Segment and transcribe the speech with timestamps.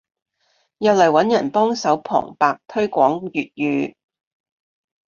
[0.79, 3.93] 又嚟揾人幫手旁白推廣粵語